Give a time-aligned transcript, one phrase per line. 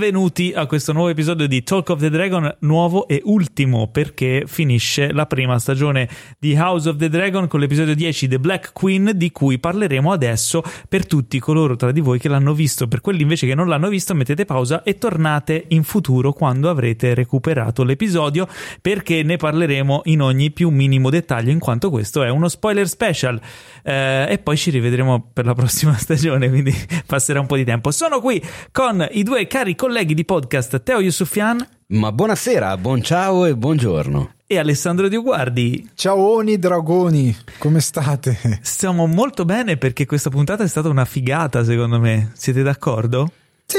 [0.00, 5.12] benvenuti a questo nuovo episodio di Talk of the Dragon, nuovo e ultimo perché finisce
[5.12, 6.08] la prima stagione
[6.38, 10.62] di House of the Dragon con l'episodio 10 The Black Queen di cui parleremo adesso
[10.88, 13.90] per tutti coloro tra di voi che l'hanno visto, per quelli invece che non l'hanno
[13.90, 18.48] visto mettete pausa e tornate in futuro quando avrete recuperato l'episodio
[18.80, 23.38] perché ne parleremo in ogni più minimo dettaglio in quanto questo è uno spoiler special
[23.82, 27.90] eh, e poi ci rivedremo per la prossima stagione quindi passerà un po' di tempo.
[27.90, 28.42] Sono qui
[28.72, 31.66] con i due cari colleghi di podcast Teo Yusufian.
[31.88, 34.34] Ma buonasera, buon ciao e buongiorno.
[34.46, 35.90] E Alessandro Dioguardi.
[35.94, 38.60] Ciaoni dragoni, come state?
[38.62, 42.30] Stiamo molto bene perché questa puntata è stata una figata, secondo me.
[42.34, 43.32] Siete d'accordo?
[43.66, 43.78] Sì,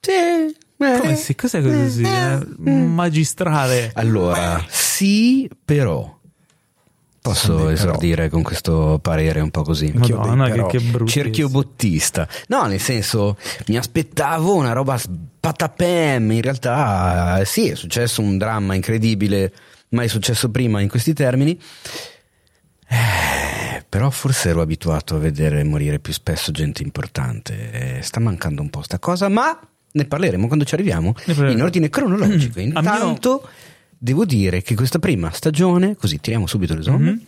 [0.00, 0.54] Sì.
[0.76, 1.34] Come sì?
[1.36, 2.02] Cos'è così?
[2.02, 3.92] Eh, magistrale.
[3.94, 6.18] Allora, sì, però.
[7.22, 7.70] Posso però.
[7.70, 9.92] esordire con questo parere un po' così?
[9.94, 11.08] Madonna, dei che, che brutto.
[11.10, 12.26] Cerchio bottista.
[12.48, 13.36] No, nel senso,
[13.68, 16.32] mi aspettavo una roba spatapem.
[16.32, 19.52] In realtà, sì, è successo un dramma incredibile,
[19.90, 21.56] mai successo prima in questi termini.
[22.88, 27.98] Eh, però forse ero abituato a vedere morire più spesso gente importante.
[27.98, 29.56] Eh, sta mancando un po' sta cosa, ma
[29.92, 32.58] ne parleremo quando ci arriviamo in ordine cronologico.
[32.60, 33.48] A mio- Intanto,
[34.04, 37.20] devo dire che questa prima stagione, così tiriamo subito le somme, Mhm.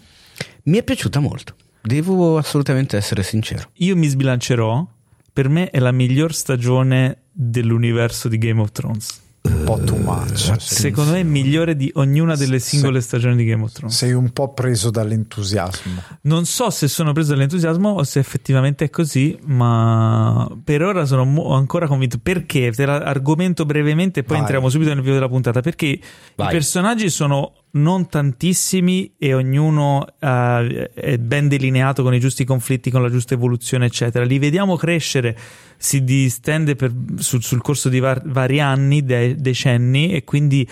[0.65, 1.55] mi è piaciuta molto.
[1.81, 3.71] Devo assolutamente essere sincero.
[3.75, 4.85] Io mi sbilancerò.
[5.33, 9.21] Per me è la miglior stagione dell'universo di Game of Thrones.
[9.65, 10.55] Un po' too much.
[10.61, 13.97] Secondo me è migliore di ognuna delle singole stagioni di Game of Thrones.
[13.97, 16.03] Sei un po' preso dall'entusiasmo.
[16.23, 21.25] Non so se sono preso dall'entusiasmo o se effettivamente è così, ma per ora sono
[21.25, 22.19] mo- ancora convinto.
[22.23, 22.73] Perché?
[22.73, 24.41] Te la argomento brevemente e poi Vai.
[24.41, 25.61] entriamo subito nel video della puntata.
[25.61, 25.99] Perché
[26.37, 26.49] Vai.
[26.49, 32.91] i personaggi sono non tantissimi e ognuno eh, è ben delineato con i giusti conflitti,
[32.91, 34.25] con la giusta evoluzione, eccetera.
[34.25, 35.37] Li vediamo crescere,
[35.77, 40.69] si distende per- sul, sul corso di var- vari anni, de- decenni, e quindi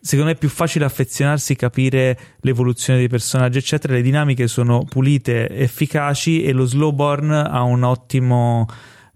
[0.00, 3.94] secondo me è più facile affezionarsi, capire l'evoluzione dei personaggi, eccetera.
[3.94, 8.66] Le dinamiche sono pulite, efficaci e lo slow burn ha un ottimo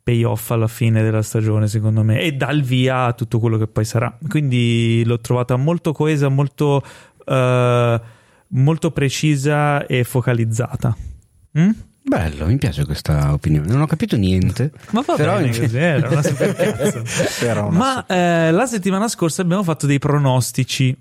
[0.06, 3.66] payoff alla fine della stagione, secondo me, e dà il via a tutto quello che
[3.66, 4.16] poi sarà.
[4.28, 6.80] Quindi l'ho trovata molto coesa, molto,
[7.26, 8.00] eh,
[8.48, 10.96] molto precisa e focalizzata.
[11.58, 11.70] Mm?
[12.08, 13.66] Bello, mi piace questa opinione.
[13.66, 14.70] Non ho capito niente.
[14.92, 17.02] Ma va Però bene in- così, era una super cazzo.
[17.50, 20.96] Una Ma eh, la settimana scorsa abbiamo fatto dei pronostici.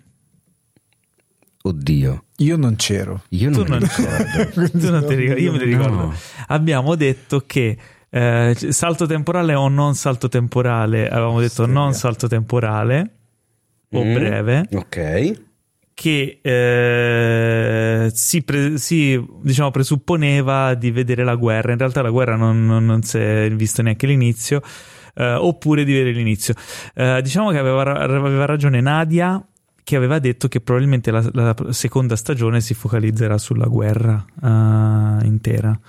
[1.61, 3.23] Oddio, Io non c'ero.
[3.29, 4.69] io Tu non, non, mi ricordo.
[4.79, 5.77] tu non ti ricordi, io me li No.
[5.83, 6.13] ricordo.
[6.47, 7.77] Abbiamo detto che
[8.09, 11.09] eh, salto temporale o non salto temporale.
[11.09, 11.71] Avevamo detto Sì.
[11.71, 13.09] non salto temporale
[13.91, 14.67] o Mm, breve.
[14.73, 15.41] Ok.
[15.95, 21.71] Che eh, si, pre- si, diciamo, presupponeva di vedere la guerra.
[21.71, 24.61] In realtà la guerra non, non- non si è visto neanche l'inizio.
[25.15, 26.53] eh, oppure di vedere l'inizio.
[26.93, 29.41] Eh, diciamo che aveva, aveva ragione Nadia
[29.83, 35.79] che aveva detto che probabilmente la, la seconda stagione si focalizzerà sulla guerra eh, intera.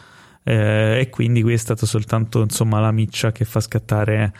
[0.44, 4.32] Eh, e quindi qui è stato soltanto insomma la miccia che fa scattare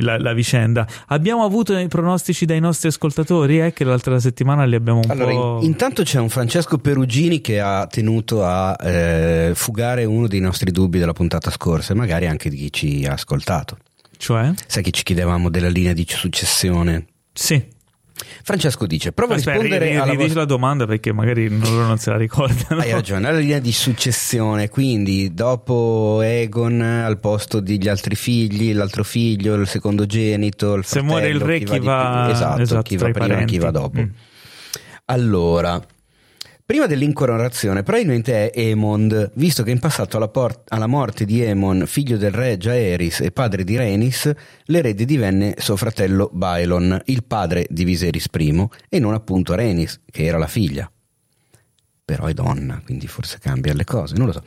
[0.00, 0.86] la, la vicenda.
[1.08, 5.30] Abbiamo avuto i pronostici dai nostri ascoltatori, eh, che l'altra settimana li abbiamo un Allora,
[5.32, 5.58] po'.
[5.60, 10.70] in- intanto c'è un Francesco Perugini che ha tenuto a eh, fugare uno dei nostri
[10.70, 13.76] dubbi della puntata scorsa e magari anche di chi ci ha ascoltato.
[14.16, 14.52] Cioè?
[14.66, 17.06] Sai che ci chiedevamo della linea di successione?
[17.32, 17.62] Sì.
[18.42, 20.40] Francesco dice: Prova a Aspetta, rispondere ri- ri- alla ridici vostra.
[20.40, 22.80] la domanda perché magari loro non se la ricordano.
[22.80, 29.04] Hai ragione, alla linea di successione, quindi dopo Egon al posto degli altri figli, l'altro
[29.04, 32.96] figlio, il secondogenito, il Se muore il fratello, re, chi va- di- esatto, esatto, chi
[32.96, 33.58] va prima e chi parenti.
[33.58, 34.00] va dopo.
[34.00, 34.08] Mm.
[35.06, 35.80] Allora,
[36.68, 41.84] prima dell'incoronazione, probabilmente è Aemond, visto che in passato alla, por- alla morte di Aemon,
[41.86, 44.30] figlio del re Jaeris e padre di Rhaenys,
[44.64, 50.26] l'erede divenne suo fratello Baelon, il padre di Viserys I, e non appunto Rhaenys, che
[50.26, 50.92] era la figlia.
[52.04, 54.42] Però è donna, quindi forse cambia le cose, non lo so.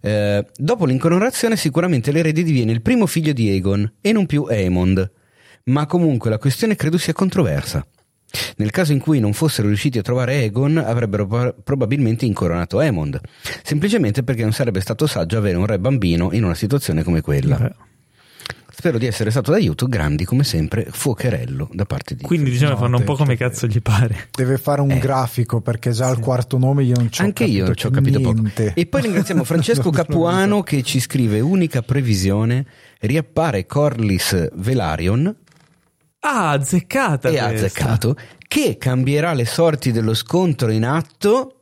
[0.00, 5.08] Eh, dopo l'incoronazione sicuramente l'erede diviene il primo figlio di Aegon e non più Aemond,
[5.66, 7.86] ma comunque la questione credo sia controversa.
[8.56, 13.20] Nel caso in cui non fossero riusciti a trovare Aegon, avrebbero pro- probabilmente incoronato Aemond,
[13.62, 17.56] semplicemente perché non sarebbe stato saggio avere un re bambino in una situazione come quella.
[17.56, 17.72] Beh,
[18.72, 22.22] Spero di essere stato d'aiuto, grandi come sempre, fuocherello da parte di...
[22.22, 24.28] Quindi diciamo No, fanno un po' come cazzo gli pare.
[24.30, 24.98] Deve fare un Eh.
[24.98, 27.90] grafico perché già al quarto nome io non ci ho Anche io non ci ho
[27.90, 28.40] capito poco.
[28.40, 28.72] niente.
[28.74, 32.64] E poi ringraziamo Francesco Capuano che ci scrive unica previsione,
[33.00, 35.34] riappare Corlys Velarion
[36.20, 37.28] Ah, azzeccata.
[37.28, 41.54] e ha azzeccato che cambierà le sorti dello scontro in atto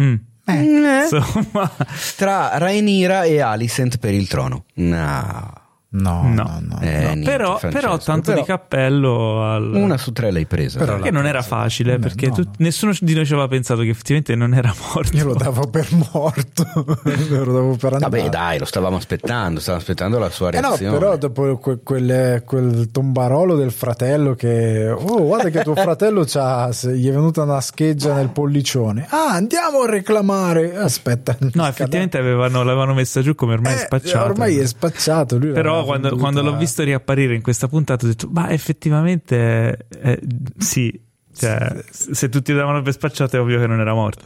[0.00, 0.14] Mm.
[0.46, 1.70] eh, Insomma,
[2.16, 4.64] tra Rhaenyra e Alicent per il trono.
[4.74, 5.60] No.
[5.94, 6.42] No, No.
[6.44, 6.78] no, no.
[6.80, 9.74] Eh, No, niente, però, però tanto Però di cappello al...
[9.74, 10.78] Una su tre l'hai presa.
[10.78, 11.56] Però che la non era presa.
[11.56, 12.50] facile Beh, perché no, tu- no.
[12.58, 15.14] nessuno di noi ci aveva pensato che effettivamente non era morto.
[15.16, 16.64] Io lo davo per morto,
[17.28, 18.16] lo davo per andare.
[18.20, 20.98] Vabbè, dai, lo stavamo aspettando, stavamo aspettando la sua Eh no, reazione.
[20.98, 27.08] però dopo que- quel, quel tombarolo del fratello che oh guarda che tuo fratello gli
[27.08, 32.94] è venuta una scheggia nel pollicione ah andiamo a reclamare aspetta No, effettivamente avevano, l'avevano
[32.94, 34.24] messa giù come ormai è Eh, spacciata.
[34.24, 38.28] ormai è spacciato lui Però quando, quando l'ho visto riapparire in questa puntata ho detto,
[38.30, 40.20] ma effettivamente eh,
[40.58, 41.00] sì,
[41.34, 44.24] cioè, se tutti davano per spacciato è ovvio che non era morto.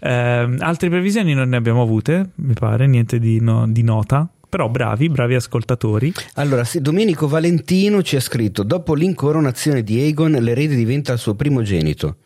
[0.00, 4.28] Ehm, altre previsioni non ne abbiamo avute, mi pare, niente di, no- di nota.
[4.48, 6.12] Però bravi, bravi ascoltatori.
[6.34, 12.16] Allora, Domenico Valentino ci ha scritto: Dopo l'incoronazione di Aegon, l'erede diventa il suo primogenito.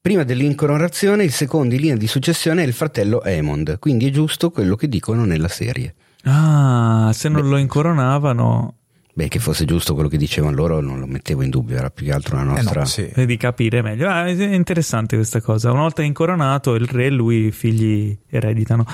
[0.00, 3.80] Prima dell'incoronazione, il secondo in linea di successione è il fratello Aemond.
[3.80, 5.94] Quindi è giusto quello che dicono nella serie.
[6.24, 8.74] Ah, se non lo incoronavano,
[9.12, 12.06] Beh, che fosse giusto quello che dicevano loro, non lo mettevo in dubbio, era più
[12.06, 12.80] che altro una eh nostra.
[12.80, 13.12] no, sì.
[13.26, 14.08] di capire meglio.
[14.08, 15.70] Ah, è interessante questa cosa.
[15.72, 18.86] Una volta incoronato, il re e lui i figli ereditano.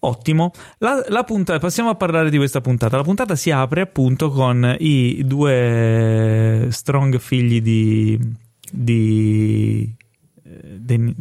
[0.00, 0.52] Ottimo.
[0.78, 2.96] La, la puntata, passiamo a parlare di questa puntata.
[2.96, 8.18] La puntata si apre appunto con i due strong figli di.
[8.72, 9.94] di.
[10.42, 11.14] eh, di,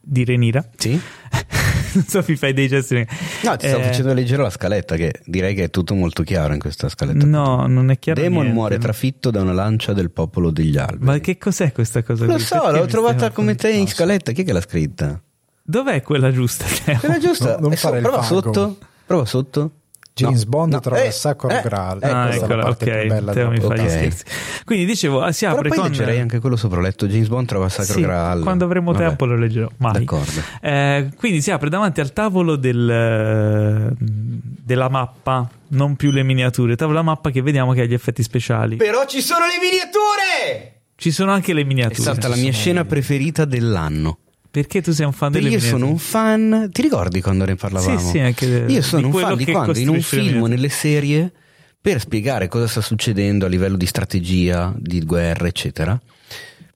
[0.00, 0.64] di Renira.
[0.76, 0.98] Sì?
[1.94, 2.94] non so, mi fai dei gesti.
[3.42, 6.52] No, ti stavo Eh, facendo leggere la scaletta, che direi che è tutto molto chiaro
[6.54, 7.24] in questa scaletta.
[7.26, 8.20] No, non è chiaro.
[8.20, 8.54] Demon niente.
[8.54, 11.04] muore trafitto da una lancia del popolo degli alberi.
[11.04, 12.24] Ma che cos'è questa cosa?
[12.26, 12.42] Lo qui?
[12.42, 14.32] so, Perché l'ho trovata come te in scaletta.
[14.32, 15.20] Chi è che l'ha scritta?
[15.62, 16.64] Dov'è quella giusta?
[16.84, 16.98] Teo?
[17.02, 17.54] Era giusta.
[17.54, 18.42] No, non Eh, so- prova fango.
[18.42, 18.76] sotto.
[19.06, 19.70] Prova sotto.
[20.12, 22.68] James No, Bond no, trova eh, il sacro eh, graal eh, ah, è la eccola,
[22.68, 23.06] ok.
[23.06, 23.88] bella Teo mi fa gli Ok.
[23.90, 24.24] scherzi.
[24.64, 27.46] Quindi dicevo, ah, si Però apre poi con leggerei anche quello sopra letto James Bond
[27.46, 28.42] trova il sacro Sì, graal.
[28.42, 29.06] quando avremo Vabbè.
[29.06, 29.68] tempo lo leggerò.
[29.78, 29.92] Mai.
[29.92, 30.42] D'accordo.
[30.60, 36.76] Eh, quindi si apre davanti al tavolo del, eh, della mappa, non più le miniature,
[36.76, 38.76] tavolo della mappa che vediamo che ha gli effetti speciali.
[38.76, 40.74] Però ci sono le miniature!
[40.96, 42.00] Ci sono anche le È miniature.
[42.02, 44.18] stata la mia scena preferita dell'anno.
[44.50, 46.68] Perché tu sei un fan Perché delle io sono un fan.
[46.72, 47.98] Ti ricordi quando ne parlavamo?
[47.98, 50.68] Sì, sì, anche de- Io sono un fan di quando in un film o nelle
[50.68, 51.32] serie,
[51.80, 55.98] per spiegare cosa sta succedendo a livello di strategia, di guerra, eccetera,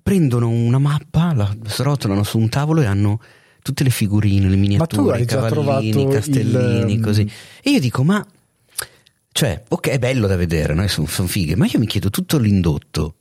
[0.02, 3.20] prendono una mappa, la srotolano su un tavolo e hanno
[3.60, 7.28] tutte le figurine, le miniature, i cavallini, i castellini, il, così.
[7.62, 8.24] E io dico, ma.
[9.32, 10.86] Cioè, ok, è bello da vedere, no?
[10.86, 13.16] sono fighe, ma io mi chiedo tutto l'indotto.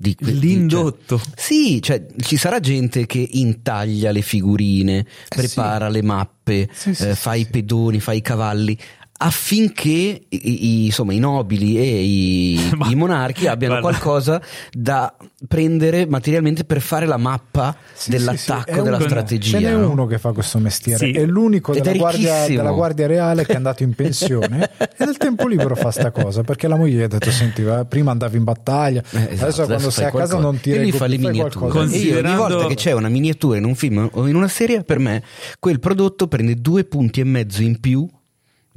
[0.00, 1.18] Di, di- L'indotto.
[1.18, 6.94] cioè- sì, cioè ci sarà gente che intaglia le figurine, prepara le mappe, Eh, Sì,
[6.94, 7.50] sì, eh, sì, fa i sì.
[7.50, 8.78] pedoni, fa i cavalli
[9.20, 13.98] affinché i, insomma, i nobili e i, Ma- i monarchi abbiano guarda.
[13.98, 14.40] qualcosa
[14.72, 15.14] da
[15.46, 19.58] prendere materialmente per fare la mappa Sì, dell'attacco, sì, sì, della uno- strategia.
[19.58, 19.90] Ce n'è no?
[19.90, 21.12] uno che fa questo mestiere, Sì.
[21.12, 25.16] è l'unico della è guardia, della guardia reale che è andato in pensione e nel
[25.16, 28.36] tempo libero fa sta cosa perché la moglie gli ha detto: Senti, va, prima andavi
[28.36, 30.38] in battaglia, Eh, esatto, adesso quando sei a casa qualcosa.
[30.38, 31.78] non ti reggo fa le miniature qualcosa.
[31.78, 34.84] io ogni Considerando- volta che c'è una miniatura in un film o in una serie
[34.84, 35.22] per me
[35.58, 38.06] quel prodotto prende due punti e mezzo in più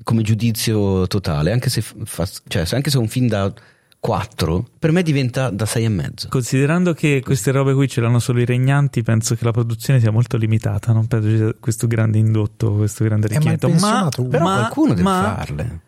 [0.03, 3.51] come giudizio totale anche se, fa, cioè, anche se è un film da
[3.99, 8.17] 4 per me diventa da 6 e mezzo Considerando che queste robe qui ce l'hanno
[8.19, 10.91] solo i regnanti, penso che la produzione sia molto limitata.
[10.91, 13.67] Non penso ci sia questo grande indotto, questo grande Eh, ma arricchimento.
[13.79, 15.79] ma, però ma- qualcuno deve ma- farle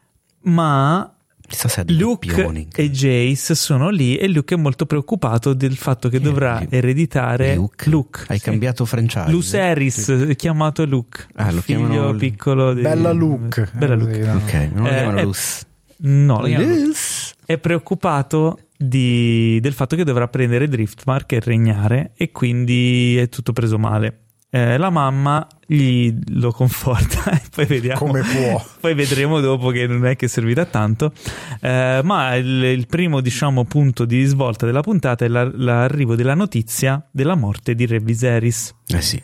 [0.45, 1.12] ma
[1.47, 2.67] chissà se Luke doppioni.
[2.73, 6.59] e Jace sono lì e Luke è molto preoccupato del fatto che Chi è dovrà
[6.59, 6.75] Luke?
[6.75, 8.25] ereditare Luke?
[8.27, 8.43] hai sì.
[8.45, 12.81] cambiato franchise Luceris, chiamato Luke, Ah, lo figlio chiamano- piccolo di...
[12.81, 13.69] Bella Luke.
[13.73, 14.19] Bella Eh, Luke.
[14.19, 14.35] così, no?
[14.35, 15.65] ok non lo Eh, chiamano eh, Luce
[16.05, 16.97] No, lo chiamano Luke.
[17.45, 23.53] È preoccupato di- del fatto che dovrà prendere Driftmark e regnare e quindi è tutto
[23.53, 24.17] preso male.
[24.55, 28.63] Eh, la mamma gli lo conforta e poi vediamo Come può.
[28.79, 31.11] poi vedremo dopo che non è che servirà tanto.
[31.59, 36.35] Eh, ma il, il primo diciamo punto di svolta della puntata è la- l'arrivo della
[36.35, 38.75] notizia della morte di Re Viserys.
[38.89, 39.19] Eh sì.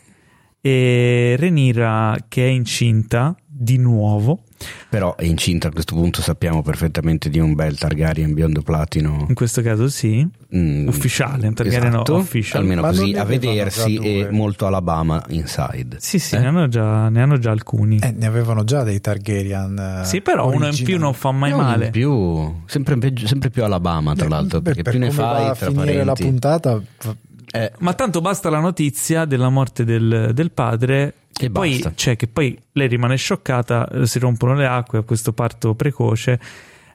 [0.62, 4.45] E Renira che è incinta di nuovo
[4.89, 9.25] Però è incinta a questo punto, sappiamo perfettamente di un bel Targaryen biondo platino.
[9.28, 12.62] in questo caso sì mm, ufficiale, un Targaryen esatto, official.
[12.62, 15.98] Almeno Ma così non a vedersi e molto Alabama inside.
[16.00, 16.39] sì sì Eh?
[16.39, 20.00] ne, hanno già, ne hanno già alcuni Eh, ne avevano già dei Targaryen.
[20.01, 20.84] eh, sì però uno in originali.
[20.92, 24.63] più non fa mai Uno in male più, sempre, sempre più Alabama, tra l'altro, beh,
[24.74, 26.24] perché per più ne fai tra finire la parenti.
[26.24, 26.82] puntata
[27.51, 31.13] Eh, Ma tanto basta la notizia della morte del, del padre.
[31.41, 35.32] E poi, cioè, che poi lei rimane scioccata, eh, si rompono le acque a questo
[35.34, 36.39] parto precoce.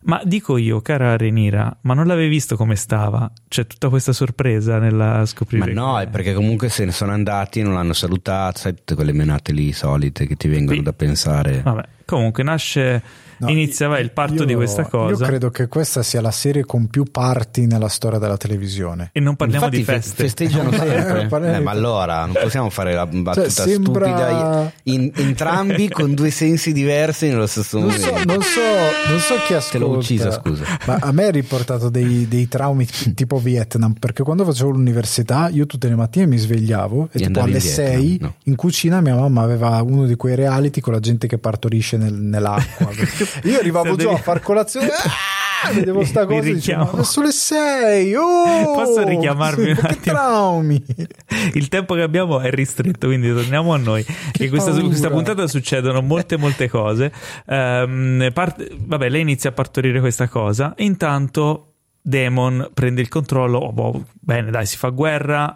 [0.07, 3.31] Ma dico io, cara Renira, ma non l'avevi visto come stava?
[3.49, 5.73] C'è tutta questa sorpresa nella scoprire.
[5.73, 8.95] ma no, che- è perché comunque se ne sono andati, non l'hanno salutato, sai tutte
[8.97, 10.83] quelle menate lì solite che ti vengono Sì.
[10.83, 11.63] da pensare.
[11.63, 13.03] Vabbè, Comunque nasce,
[13.39, 16.31] No, inizia vai, il parto io- di questa cosa Io credo che questa sia la
[16.31, 19.11] serie con più party nella storia della televisione.
[19.13, 20.23] e non parliamo Infatti di fe- feste.
[20.25, 21.27] festeggiano sempre.
[21.27, 25.89] Parliamo Eh, di ma allora non possiamo fare la battuta Cioè, sembra- stupida in- entrambi
[25.89, 28.07] con due sensi diversi nello stesso Non momento.
[28.07, 28.61] so, non so,
[29.09, 29.79] non so chi ascolta.
[29.79, 30.65] Te l'ho uccisa, scusa.
[30.87, 35.67] Ma a me ha riportato dei, dei traumi tipo Vietnam, perché quando facevo l'università io
[35.67, 38.35] tutte le mattine mi svegliavo e E tipo alle in Vietnam, 6 no.
[38.45, 42.13] in cucina mia mamma aveva uno di quei reality con la gente che partorisce nel-
[42.15, 42.89] nell'acqua.
[43.45, 44.89] io arrivavo giù a far colazione
[45.65, 48.75] ah, vedevo sta cosa e dicevo, sono le 6 oh!
[48.75, 50.01] Posso richiamarmi un attimo?
[50.03, 50.85] traumi
[51.55, 54.05] Il tempo che abbiamo è ristretto, quindi torniamo a noi.
[54.05, 54.87] Che questa, paura.
[54.87, 57.13] questa puntata succedono molte, molte cose.
[57.47, 60.75] Ehm, parte- vabbè, lei inizia a partorire questa cosa.
[60.79, 63.59] Intanto Demon prende il controllo.
[63.59, 65.55] Oh, boh, bene, dai, si fa guerra.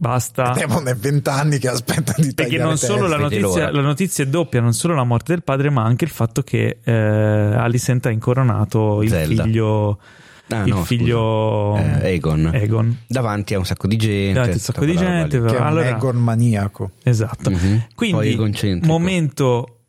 [0.00, 0.52] Basta.
[0.56, 4.26] Demon è 20 anni che aspetta di Perché non solo la notizia, la notizia è
[4.28, 8.10] doppia, non solo la morte del padre, ma anche il fatto che eh, Alicent ha
[8.10, 9.42] incoronato il Zelda.
[9.42, 10.00] figlio.
[10.48, 11.76] Ah, il no, figlio.
[11.76, 12.50] Eh, Aegon.
[12.54, 12.96] Egon.
[13.06, 14.32] Davanti a un sacco di gente.
[14.32, 17.50] Davanti a un sacco di gente, che è un Egon maniaco Esatto.
[17.50, 17.84] Mhm.
[17.94, 19.80] Poi Quindi, momento,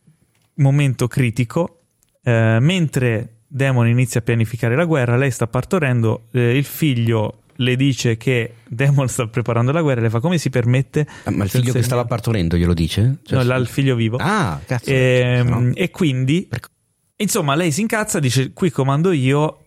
[0.55, 1.83] momento critico,
[2.21, 7.75] eh, mentre Demon inizia a pianificare la guerra, lei sta partorendo, eh, il figlio le
[7.75, 11.07] dice che Demon sta preparando la guerra, e le fa come si permette?
[11.23, 13.17] Ah, ma il figlio che stava partorendo glielo dice?
[13.23, 14.17] Cioè, No, là il figlio vivo.
[14.19, 14.89] Ah, cazzo.
[14.89, 15.71] Ehm, no.
[15.73, 16.47] E quindi,
[17.17, 19.57] insomma, lei si incazza, dice: Qui comando io.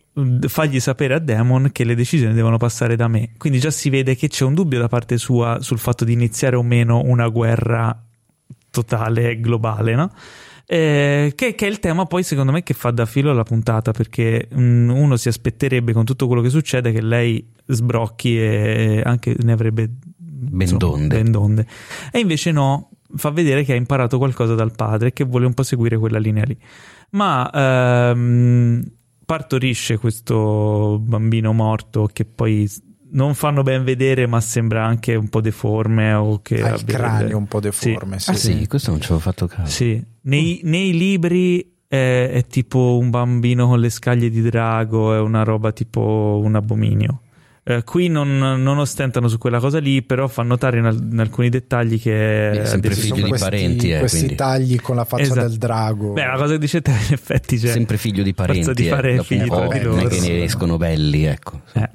[0.46, 3.30] Fagli sapere a Demon che le decisioni devono passare da me.
[3.36, 6.54] Quindi già si vede che c'è un dubbio da parte sua sul fatto di iniziare
[6.54, 8.00] o meno una guerra
[8.70, 10.12] totale, globale, no?
[10.66, 13.92] Eh, che, che è il tema poi secondo me che fa da filo alla puntata
[13.92, 19.36] perché mh, uno si aspetterebbe con tutto quello che succede che lei sbrocchi e anche
[19.42, 19.90] ne avrebbe
[20.58, 21.22] insomma, donde.
[21.22, 21.66] ben donde.
[22.10, 25.54] E invece no, fa vedere che ha imparato qualcosa dal padre e che vuole un
[25.54, 26.56] po' seguire quella linea lì.
[27.10, 28.82] Ma ehm,
[29.24, 32.70] partorisce questo bambino morto che poi
[33.10, 36.96] non fanno ben vedere, ma sembra anche un po' deforme o che ha il abbia
[36.96, 38.30] cranio delle- un po' deforme sì.
[38.30, 39.70] Ah sì, questo non ci avevo fatto caso.
[39.70, 45.18] Sì, nei, nei libri è, è tipo un bambino con le scaglie di drago, è
[45.20, 47.20] una roba tipo un abominio.
[47.66, 51.18] Eh, qui non, non ostentano su quella cosa lì, però fa notare in, al- in
[51.18, 54.34] alcuni dettagli che È sempre addirittura- Ci figlio di questi, parenti, eh, questi quindi.
[54.34, 55.48] tagli con la faccia Esatto.
[55.48, 57.68] del drago Beh, la cosa che dice te in effetti c'è.
[57.68, 58.70] Sempre figlio di parenti.
[58.74, 58.90] Di eh.
[58.90, 60.08] fare un figli po' tra di non è loro.
[60.08, 61.60] che ne escono belli, ecco.
[61.72, 61.88] Eh.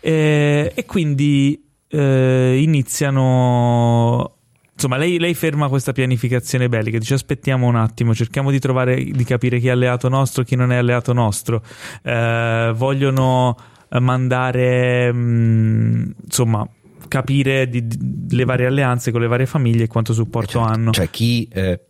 [0.00, 4.35] Eh, e quindi eh, iniziano.
[4.76, 6.98] Insomma, lei, lei ferma questa pianificazione bellica.
[6.98, 10.70] Dice: Aspettiamo un attimo, cerchiamo di trovare di capire chi è alleato nostro, chi non
[10.70, 11.62] è alleato nostro.
[12.02, 13.56] Eh, vogliono
[13.90, 16.68] eh, mandare, mh, insomma,
[17.08, 20.66] capire di- di- le varie alleanze con le varie famiglie e quanto supporto Certo.
[20.68, 20.90] hanno.
[20.90, 21.80] Cioè chi eh,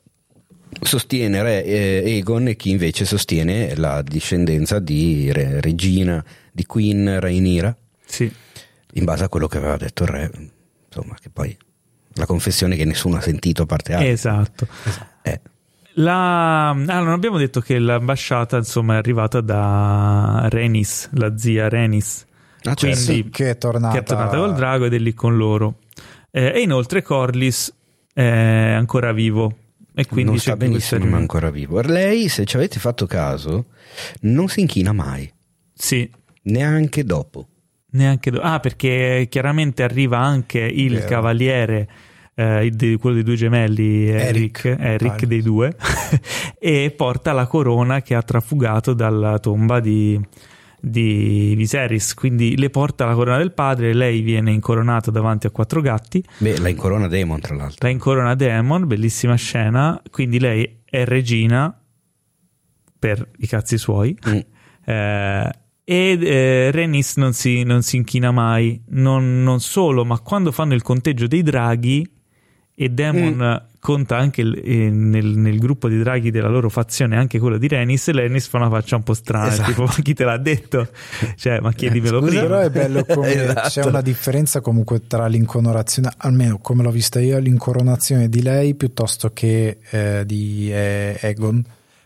[0.81, 7.19] sostiene Re eh, Egon e chi invece sostiene la discendenza di Re- Regina, di Queen
[7.19, 8.31] Rhaenyra, Sì.
[8.93, 10.31] in base a quello che aveva detto il re.
[10.87, 11.57] Insomma, che poi
[12.17, 14.09] la confessione che nessuno ha sentito a parte altri.
[14.09, 14.67] Esatto.
[15.23, 15.41] Eh,
[15.95, 16.69] La...
[16.71, 22.25] Ah, non abbiamo detto che l'ambasciata insomma è arrivata da Renis, la zia Renis,
[22.65, 22.81] ah, certo.
[22.87, 25.79] Quindi- Sì, che è tornata, che è tornata col drago ed è lì con loro.
[26.31, 27.73] Eh, e inoltre Corlys
[28.13, 29.57] è ancora vivo.
[29.99, 31.23] E quindi non questa benissimo, ma riunione.
[31.23, 31.81] ancora vivo.
[31.81, 33.67] Lei, se ci avete fatto caso,
[34.23, 35.33] non si inchina mai,
[35.73, 36.11] Sì,
[36.43, 37.47] neanche dopo.
[37.97, 41.07] Neanche do- Ah, perché chiaramente arriva anche il Vero.
[41.09, 41.89] cavaliere,
[42.35, 44.81] eh, di- quello dei due gemelli, Eric, Eric.
[45.03, 45.75] Eric dei due,
[46.59, 50.21] e porta la corona che ha trafugato dalla tomba di,
[50.81, 52.15] di Viserys.
[52.15, 56.23] Quindi le porta la corona del padre, lei viene incoronata davanti a quattro gatti.
[56.39, 57.79] Beh, la incorona Demon, tra l'altro.
[57.81, 60.01] La incorona Demon, bellissima scena.
[60.11, 61.77] Quindi lei è regina
[62.99, 64.17] per i cazzi suoi.
[64.29, 64.39] Mm.
[64.89, 65.51] Eh,
[65.89, 68.83] e eh, Renis non si, non si inchina mai.
[68.89, 72.05] Non, non solo, ma quando fanno il conteggio dei draghi
[72.75, 77.39] e Demon conta anche il- eh, nel, nel gruppo di draghi della loro fazione anche
[77.39, 79.69] quello di Renis, Renis fa una faccia un po' strana, Esatto.
[79.71, 80.89] tipo ma chi te l'ha detto?
[81.37, 82.43] Cioè, ma chiedimelo Scusa, prima.
[82.43, 83.69] però è bello come Esatto.
[83.69, 89.31] c'è una differenza comunque tra l'incoronazione almeno come l'ho vista io l'incoronazione di lei piuttosto
[89.33, 91.63] che eh, di eh, Egon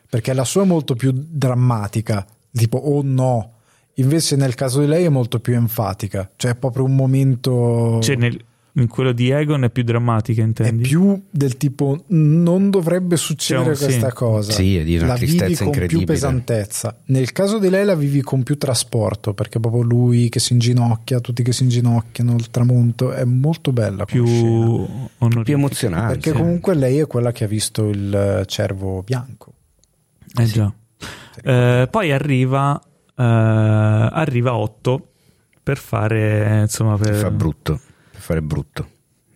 [0.08, 3.54] perché la sua è molto più drammatica tipo oh no
[4.00, 8.16] invece nel caso di lei è molto più enfatica cioè è proprio un momento Cioè,
[8.16, 10.82] nel- in quello di Egon è più drammatica, è intendi?
[10.86, 14.14] più del tipo non dovrebbe succedere Cioè, questa sì.
[14.14, 17.96] cosa Sì, è di una la vivi con più pesantezza nel caso di lei la
[17.96, 22.48] vivi con più trasporto perché proprio lui che si inginocchia tutti che si inginocchiano il
[22.50, 24.24] tramonto è molto bella più
[25.42, 26.14] più emozionante.
[26.14, 26.36] perché sì.
[26.36, 29.52] comunque lei è quella che ha visto il cervo bianco
[30.40, 30.72] Eh già.
[31.42, 32.80] Eh, poi arriva,
[33.20, 35.06] eh, arriva 8
[35.62, 37.14] per fare, insomma, per...
[37.14, 38.88] Fa brutto, per fare brutto.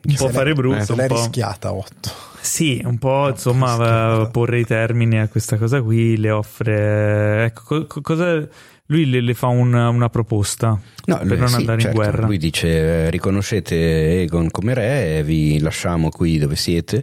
[0.07, 1.15] Un po' fare brutto, Se un l'è po'...
[1.15, 2.11] rischiata 8.
[2.41, 7.45] Sì, un po' insomma eh, porre i termini a questa cosa qui, le offre...
[7.45, 8.47] Ecco, co- co- cosa...
[8.89, 12.03] Lui le, le fa una, una proposta No, per lui- non sì, andare certo, in
[12.03, 12.27] guerra.
[12.27, 12.69] Lui dice:
[13.07, 17.03] eh, Riconoscete Egon come re e vi lasciamo qui dove siete.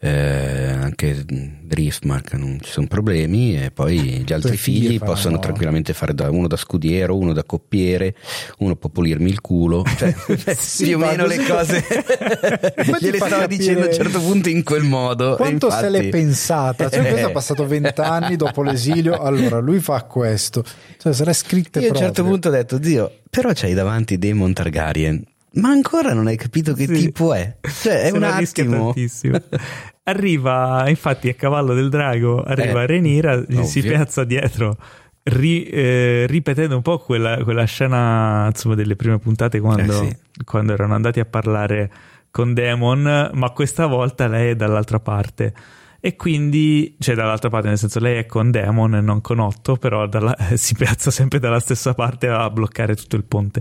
[0.00, 5.92] Eh, anche Driftmark non ci sono problemi e poi gli altri figli figli possono tranquillamente
[5.92, 8.14] fare da, uno da scudiero, uno da coppiere,
[8.58, 10.14] uno può pulirmi il culo, cioè,
[10.56, 11.82] Sì, più o meno le così- cose
[12.76, 15.34] Poi ti gliele stavo capire dicendo a un certo punto in quel modo.
[15.34, 16.88] Quanto se l'è infatti- pensata?
[16.90, 19.18] Cioè, questo ha passato vent'anni dopo l'esilio.
[19.18, 20.62] Allora, lui fa questo.
[20.96, 22.14] Cioè, se l'è scritta Io a un proprio.
[22.14, 25.24] certo punto ho detto, zio, però c'hai davanti Demon Targaryen.
[25.60, 26.92] Ma ancora non hai capito che Sì.
[26.94, 27.56] tipo è?
[27.60, 28.84] Cioè, è Se un attimo.
[28.92, 29.38] tantissimo.
[30.04, 33.90] Arriva, infatti, a cavallo del drago, arriva Eh, Renira, gli si ovvio.
[33.92, 34.76] piazza dietro,
[35.24, 40.44] ri- eh, ripetendo un po' quella, quella scena insomma, delle prime puntate quando, Eh, sì.
[40.44, 41.90] quando erano andati a parlare
[42.30, 45.52] con Demon, ma questa volta lei è dall'altra parte.
[46.00, 49.76] E quindi, cioè dall'altra parte, nel senso lei è con Demon e non con Otto,
[49.76, 53.60] però dalla- si piazza sempre dalla stessa parte a bloccare tutto il ponte.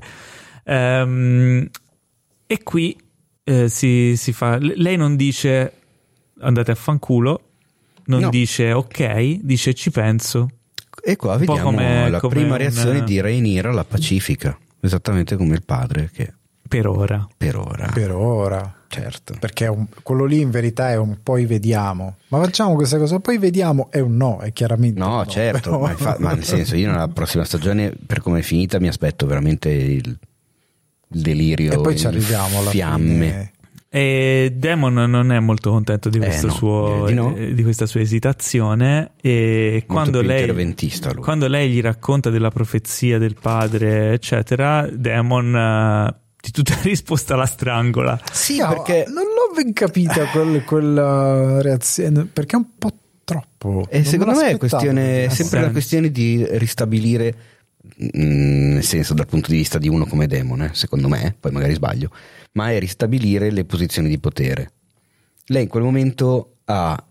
[0.63, 1.67] Ehm,
[2.47, 2.97] e qui
[3.43, 4.57] eh, si, si fa.
[4.59, 5.73] Lei non dice
[6.39, 7.41] andate a fanculo,
[8.05, 8.29] non No.
[8.29, 10.49] dice ok, dice ci penso.
[11.03, 15.53] E qua vediamo come- la come prima un- reazione di Rhaenyra alla pacifica, esattamente come
[15.55, 16.33] il padre, che
[16.67, 17.25] Per ora.
[17.37, 18.75] per ora, Per ora.
[18.87, 19.35] certo.
[19.39, 22.17] Perché un- quello lì in verità è un poi vediamo.
[22.29, 23.89] Ma facciamo questa cosa, poi vediamo.
[23.91, 24.99] È un no, è chiaramente.
[24.99, 28.19] No, un no, certo, però- ma, infa- ma nel senso, io nella prossima stagione, per
[28.21, 30.17] come è finita, mi aspetto veramente il,
[31.13, 31.71] il delirio.
[31.73, 33.25] E poi ci arriviamo alla fiamme.
[33.25, 33.51] fine.
[33.89, 37.33] E Demon non è molto contento di, Eh, questo no, suo- di no.
[37.35, 40.75] eh, di questa sua esitazione e quando lei,
[41.19, 47.45] quando lei gli racconta della profezia del padre eccetera Demon eh, di tutta risposta la
[47.45, 52.91] strangola Sì, No, perché non l'ho ben capita quel- quella reazione perché è un po'
[53.23, 53.87] troppo.
[53.89, 57.35] E Non secondo me è questione, sempre la questione di ristabilire,
[58.03, 61.51] mm, nel senso dal punto di vista di uno come Demon, eh, secondo me, poi
[61.51, 62.09] magari sbaglio,
[62.53, 64.71] ma è ristabilire le posizioni di potere.
[65.45, 67.01] Lei in quel momento ha,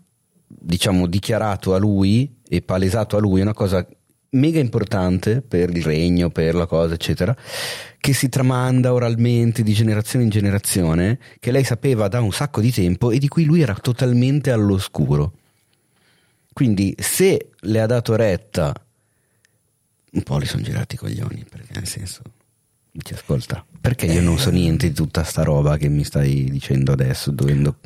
[0.47, 3.87] diciamo, dichiarato a lui e palesato a lui una cosa
[4.31, 7.37] mega importante per il regno, per la cosa, eccetera,
[7.99, 12.71] che si tramanda oralmente di generazione in generazione, che lei sapeva da un sacco di
[12.71, 15.33] tempo e di cui lui era totalmente all'oscuro.
[16.53, 18.73] Quindi se le ha dato retta,
[20.13, 22.23] un po' li sono girati i coglioni, perché nel senso,
[22.91, 26.93] dici ascolta, perché io non so niente di tutta sta roba che mi stai dicendo
[26.93, 27.79] adesso, dovendo,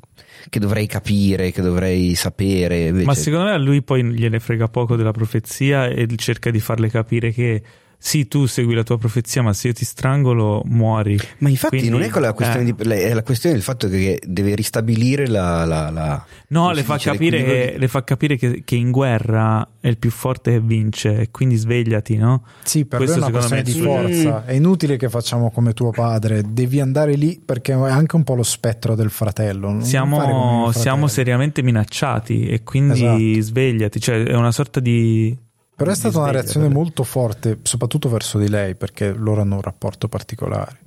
[0.48, 2.88] che dovrei capire, che dovrei sapere.
[2.88, 6.60] Invece, ma secondo me a lui poi gliene frega poco della profezia e cerca di
[6.60, 7.62] farle capire che
[8.02, 11.90] sì tu segui la tua profezia ma se io ti strangolo muori Ma infatti Quindi,
[11.96, 12.72] non è quella questione eh.
[12.74, 15.66] di, lei- è la questione del fatto che deve ristabilire la...
[15.66, 19.68] la- la- No, le fa, capire che, di- le fa capire che, che in guerra
[19.80, 22.42] è il più forte che vince e quindi svegliati, no?
[22.64, 24.44] Sì, per lui è Questo una secondo questione me di forza.
[24.46, 28.34] È inutile che facciamo come tuo padre, devi andare lì perché è anche un po'
[28.34, 29.68] lo spettro del fratello.
[29.70, 30.72] non Siamo, mio fratello.
[30.72, 33.42] siamo seriamente minacciati e quindi Esatto.
[33.46, 35.36] svegliati, cioè è una sorta di...
[35.84, 39.56] Però è stata una reazione per- molto forte, soprattutto verso di lei, perché loro hanno
[39.56, 40.78] un rapporto particolare.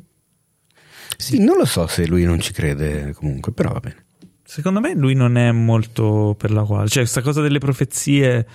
[1.17, 4.05] Sì, non lo so se lui non ci crede comunque, però va bene.
[4.43, 8.45] Secondo me lui non è molto per la quale, cioè questa cosa delle profezie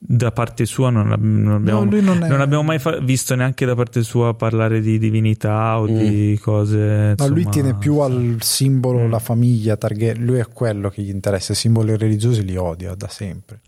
[0.00, 2.98] da parte sua non, ab- non abbiamo, No, lui non è- non abbiamo mai fa-
[3.00, 7.14] visto neanche da parte sua parlare di divinità o di cose...
[7.16, 9.10] Ma lui insomma, tiene più al simbolo Mm.
[9.10, 13.08] la famiglia Targaryen, lui è quello che gli interessa, i simboli religiosi li odia da
[13.08, 13.60] sempre.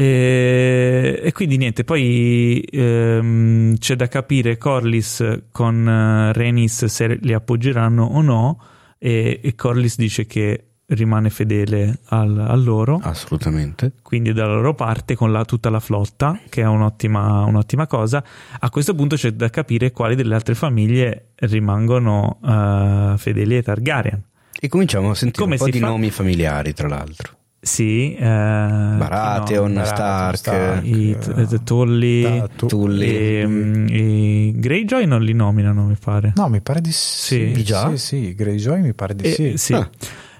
[0.00, 7.32] E, e quindi niente, poi ehm, c'è da capire Corlys con eh, Rhaenys se li
[7.32, 8.60] appoggeranno o no
[8.96, 13.92] e, e Corlys dice che rimane fedele al, a loro, Assolutamente.
[14.02, 18.22] quindi dalla loro parte con la- tutta la flotta, che è un'ottima, un'ottima cosa.
[18.60, 24.22] A questo punto c'è da capire quali delle altre famiglie rimangono eh, fedeli ai Targaryen.
[24.60, 25.86] E cominciamo a sentire Come un po' di fa?
[25.88, 27.36] nomi familiari, tra l'altro.
[27.60, 33.08] Sì, eh, Baratheon, no, Stark, Stark, i eh, t- t- Tully, Da- tu- Tully.
[33.08, 36.32] e, mm, Greyjoy non li nominano, mi pare.
[36.36, 37.52] No, mi pare di sì.
[37.54, 37.64] Sì.
[37.64, 37.88] Già?
[37.90, 39.52] Sì, sì, Greyjoy mi pare di E, sì.
[39.56, 39.72] sì.
[39.74, 39.90] Ah.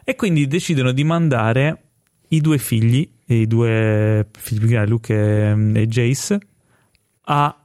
[0.04, 1.82] E quindi decidono di mandare
[2.28, 6.38] i due figli, i due figli più grandi, Luke e, e Jace,
[7.22, 7.56] a,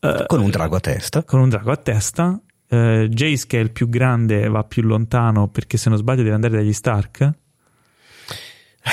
[0.00, 1.22] eh, Con un drago a testa.
[1.22, 2.38] con un drago a testa.
[2.68, 6.34] Eh, Jace, che è il più grande, va più lontano perché se non sbaglio deve
[6.34, 7.30] andare dagli Stark.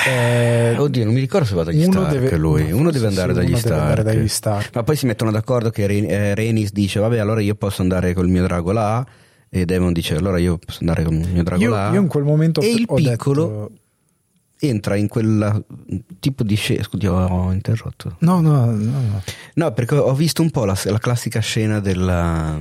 [0.06, 2.70] Eh, Oddio, non mi ricordo se va dagli uno Stark deve- lui.
[2.72, 3.80] Uno deve andare sì, dagli uno deve Stark.
[3.82, 4.74] andare dagli Stark.
[4.74, 8.28] Ma poi si mettono d'accordo che Ren- eh, dice, vabbè, allora io posso andare col
[8.28, 9.06] mio drago là.
[9.48, 11.90] E Demon dice, allora io posso andare con il mio drago io, là.
[11.92, 13.72] io in quel momento E il ho piccolo detto-
[14.58, 15.64] entra in quel
[16.18, 16.82] tipo di scena.
[16.82, 18.16] Scusi, ho interrotto.
[18.20, 19.22] No, no, no, no.
[19.54, 22.60] No, perché ho visto un po' la, la classica scena della.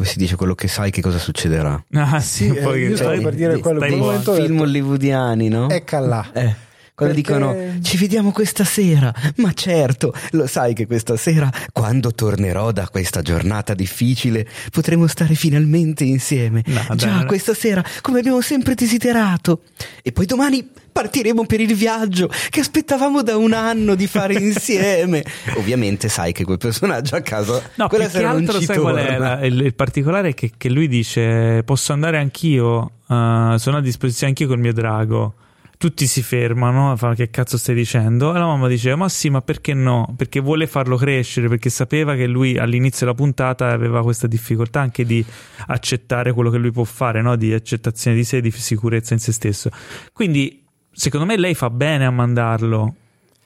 [0.00, 1.84] Come si dice, quello che sai che cosa succederà.
[1.92, 4.06] Ah, sì, Sì, eh, poi io stavo stai- per dire quello, stai in quel buono.
[4.06, 5.68] momento Film hollywoodiani, no?
[5.68, 6.26] Ecca là.
[6.32, 6.54] Eh,
[7.00, 12.12] quando Perché- dicono ci vediamo questa sera, ma certo, lo sai che questa sera, quando
[12.12, 16.62] tornerò da questa giornata difficile, potremo stare finalmente insieme.
[16.66, 19.62] No, Già, non è- questa sera, come abbiamo sempre desiderato.
[20.02, 25.24] E poi domani partiremo per il viaggio che aspettavamo da un anno di fare insieme.
[25.56, 28.76] Ovviamente sai che quel personaggio a casa No, quella che sera non altro ci sai
[28.78, 29.36] qual è torna.
[29.36, 33.80] la- il, il particolare è che, che lui dice posso andare anch'io, eh, sono a
[33.80, 35.34] disposizione anch'io col mio drago.
[35.80, 38.34] Tutti si fermano, fanno che cazzo stai dicendo?
[38.34, 40.12] E la mamma dice ma sì, ma perché no?
[40.14, 45.06] Perché vuole farlo crescere, perché sapeva che lui all'inizio della puntata aveva questa difficoltà anche
[45.06, 45.24] di
[45.68, 47.34] accettare quello che lui può fare, no?
[47.34, 49.70] di accettazione di sé, di sicurezza in se stesso.
[50.12, 50.62] Quindi
[50.92, 52.94] secondo me lei fa bene a mandarlo,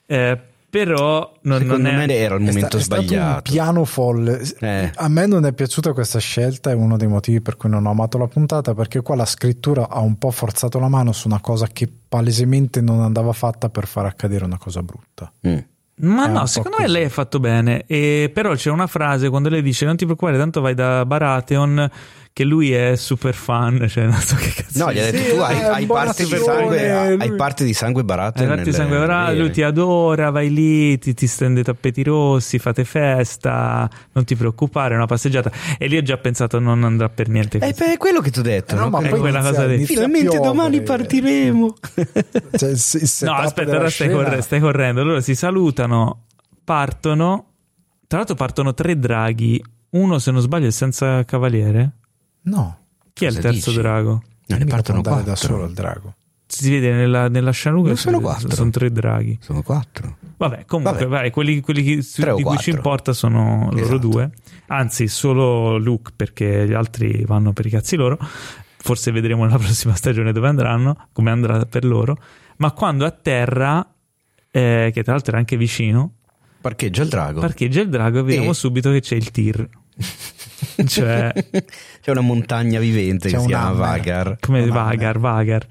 [0.05, 0.37] eh,
[0.83, 2.05] però non, Secondo non è...
[2.05, 3.41] me era il È sta- momento è stato un sbagliato.
[3.43, 4.41] piano folle.
[4.59, 4.91] Eh.
[4.93, 7.91] A me non è piaciuta questa scelta, è uno dei motivi per cui non ho
[7.91, 11.39] amato la puntata, perché qua la scrittura ha un po' forzato la mano su una
[11.39, 15.31] cosa che palesemente non andava fatta per far accadere una cosa brutta.
[15.47, 15.57] Mm.
[15.97, 17.83] Ma no, secondo me lei ha fatto bene.
[17.87, 21.89] E però c'è una frase quando lei dice: Non ti preoccupare, tanto vai da Baratheon.
[22.35, 23.87] Che lui è super fan.
[23.87, 24.83] Cioè, non so che cazzo.
[24.83, 28.03] No, gli ha detto Sì, tu hai, hai parte di sangue, hai parte di sangue
[28.03, 28.41] barato.
[28.43, 32.59] Hai fatto sangue ora, lui ti adora, vai lì, ti, ti stende i tappeti rossi,
[32.59, 35.49] fate festa, non ti preoccupare, è una passeggiata.
[35.77, 37.71] E lì ho già pensato non andrà per niente così.
[37.71, 38.75] è quello che ti ho detto.
[38.75, 38.89] No, no?
[38.89, 41.73] ma È poi quella inizia- cosa di- a Finalmente domani partiremo.
[42.51, 42.73] Cioè,
[43.21, 45.05] No, aspetta, ora stai, corre- stai correndo.
[45.05, 45.35] Loro si
[45.85, 46.23] salutano,
[46.63, 47.45] partono.
[48.07, 49.63] Tra l'altro partono tre draghi.
[49.91, 51.91] Uno, se non sbaglio, è senza cavaliere.
[52.43, 52.77] No,
[53.13, 53.81] Chi è il terzo dici?
[53.81, 54.23] drago?
[54.47, 55.23] Non ne partono quattro.
[55.23, 56.13] da solo il drago.
[56.47, 58.49] Si vede nella, nella scena lunga Non sono quattro.
[58.53, 59.37] sono tre draghi.
[59.41, 60.17] Sono quattro.
[60.37, 61.07] Vabbè, comunque, Vabbè.
[61.07, 63.97] vai, quelli, quelli che- su- di cui ci importa sono loro Esatto.
[63.97, 64.29] due.
[64.67, 68.17] Anzi, solo Luke, perché gli altri vanno per i cazzi loro.
[68.77, 72.15] Forse vedremo nella prossima stagione dove andranno, come andrà per loro.
[72.57, 73.85] Ma quando atterra,
[74.55, 76.13] eh, che tra l'altro era anche vicino,
[76.61, 77.41] Parcheggia il drago.
[77.41, 79.67] parcheggia il drago e vediamo E- subito che c'è il tir.
[80.85, 81.31] cioè,
[82.01, 83.71] C'è una montagna vivente C'è che si un chiama.
[83.71, 84.37] Vagar.
[84.39, 85.65] come Vagar, Vagar,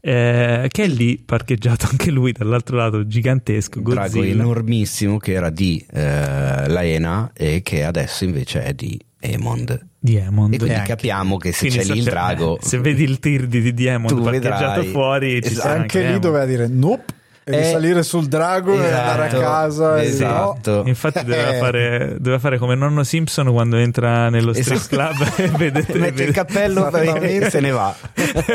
[0.00, 3.78] eh, che è lì parcheggiato anche lui dall'altro lato, gigantesco.
[3.78, 9.86] Un drago enormissimo che era di eh, Laena e che adesso invece è di Emond.
[9.98, 10.54] di Emond.
[10.54, 12.58] E quindi anche- capiamo che se Quindi c'è lì il drago.
[12.62, 14.86] se vedi il tir di, di Diamond parcheggiato vedrai.
[14.86, 15.68] fuori, ci Esatto.
[15.68, 17.16] sarà anche lì doveva dire nope
[17.48, 20.00] e Eh, risalire sul drago e andare a esatto, casa.
[20.02, 20.82] e- esatto.
[20.86, 21.58] Infatti doveva Eh.
[21.58, 24.96] fare, doveva fare come nonno Simpson quando entra nello strip Esatto.
[25.24, 27.50] club e vedete, Mette il cappello e Esattamente.
[27.50, 27.94] se ne va.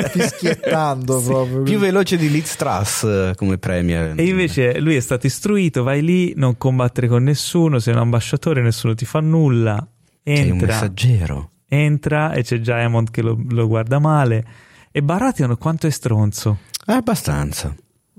[0.09, 1.63] fischiettando proprio.
[1.63, 4.13] Più veloce di Liz Truss eh, come premier.
[4.15, 8.61] E invece lui è stato istruito, vai lì, non combattere con nessuno, sei un ambasciatore,
[8.61, 9.85] nessuno ti fa nulla.
[10.23, 11.49] Sei un Entra, messaggero.
[11.67, 14.45] entra e c'è già Emond che lo, lo guarda male.
[14.91, 16.59] E Baratheon quanto è stronzo.
[16.85, 17.73] Abbastanza.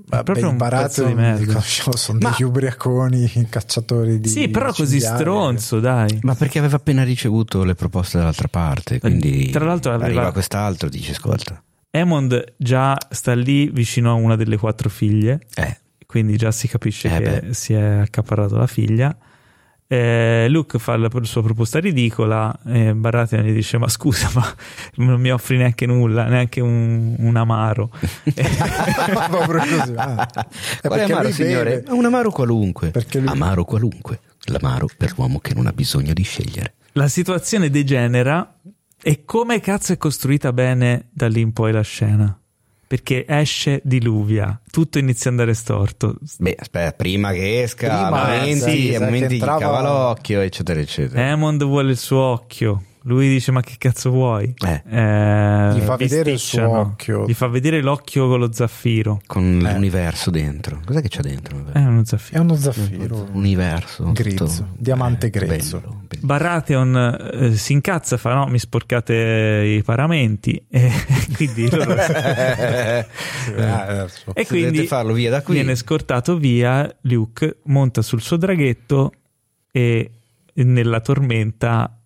[0.07, 0.69] Vabbè, proprio un pezzo
[1.03, 1.59] Baratheon di merda.
[1.61, 6.19] sono Ma- degli ubriaconi, cacciatori di sì, però così stronzo, dai.
[6.21, 10.89] Ma perché aveva appena ricevuto le proposte dall'altra parte, quindi Tra l'altro aveva- arriva quest'altro,
[10.89, 11.61] dice ascolta.
[11.89, 15.39] Emond già sta lì vicino a una delle quattro figlie.
[15.55, 17.53] Eh, quindi già si capisce Eh che beh.
[17.53, 19.15] si è accaparato la figlia.
[19.87, 24.43] Eh, Luke fa la sua proposta ridicola e Baratheon gli dice ma scusa ma
[24.95, 27.91] non mi offri neanche nulla neanche un, un amaro
[29.29, 29.93] proprio così.
[29.95, 30.27] Ah.
[30.81, 31.81] È Quale amaro, signore?
[31.81, 31.91] beve.
[31.91, 32.89] Un amaro qualunque.
[32.89, 34.19] Perché lui- Amaro qualunque.
[34.45, 36.73] L'amaro per l'uomo che non ha bisogno di scegliere.
[36.93, 38.59] la situazione degenera
[39.01, 42.35] e come cazzo è costruita bene da lì in poi la scena
[42.87, 48.59] perché esce diluvia tutto inizia ad andare storto Beh, aspetta, prima che esca, Prima, momenti,
[48.59, 51.27] sì, sai momenti che di entrava- cavalocchio, eccetera, eccetera.
[51.29, 54.81] Emond vuole il suo occhio lui dice ma che cazzo vuoi Eh.
[54.89, 57.25] Eh, Gli fa vedere il suo occhio.
[57.27, 59.73] gli fa vedere l'occhio con lo zaffiro Con Eh.
[59.73, 60.81] l'universo dentro.
[60.83, 61.65] Cos'è che c'è dentro?
[61.71, 63.27] è uno È zaffiro uno zaffiro.
[63.33, 64.11] Universo.
[64.11, 65.79] Grezzo, tutto- diamante eh, grezzo.
[65.79, 66.25] bello, bello.
[66.25, 70.91] Baratheon eh, si incazza, fa no, mi sporcate i paramenti e
[71.35, 71.93] quindi, loro-
[73.55, 75.53] Eh, e quindi farlo via da qui.
[75.55, 79.11] viene scortato via Luke, monta sul suo draghetto
[79.71, 80.09] e
[80.55, 81.99] nella tormenta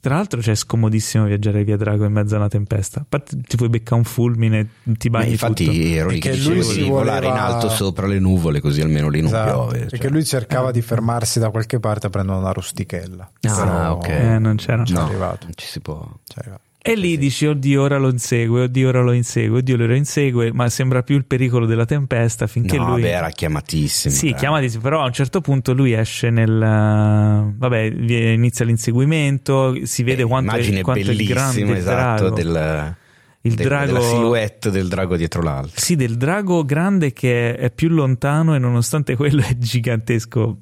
[0.00, 3.00] Tra l'altro c'è scomodissimo viaggiare via Drago in mezzo a una tempesta.
[3.00, 5.76] A parte ti puoi beccare un fulmine, ti bagni infatti tutto.
[5.76, 8.60] ero lì che Perché lui dicevo si di volare in voleva- alto sopra le nuvole
[8.60, 9.78] così almeno lì non Esatto, piove.
[9.80, 10.10] Perché cioè.
[10.10, 13.30] lui cercava di fermarsi da qualche parte a prendere una rustichella.
[13.42, 14.08] Ah, Però ok.
[14.08, 14.82] Eh, non c'era.
[14.88, 15.44] No, arrivato.
[15.44, 16.00] non ci si può.
[16.26, 16.62] ci è arrivato.
[16.84, 20.68] E lì dici, oddio, ora lo insegue, oddio, ora lo insegue, oddio, lo insegue, ma
[20.68, 23.02] sembra più il pericolo della tempesta finché no, lui...
[23.02, 24.12] beh, era chiamatissimo.
[24.12, 24.34] Sì, eh.
[24.34, 26.58] chiamati, però a un certo punto lui esce nel...
[26.58, 32.34] vabbè, inizia l'inseguimento, si vede Eh, quanto, è, quanto è grande bellissima, il esatto, drago.
[32.34, 32.94] del,
[33.42, 33.86] il de- drago...
[33.86, 35.80] della silhouette del drago dietro l'altro.
[35.80, 40.58] Sì, del drago grande che è più lontano e nonostante quello è gigantesco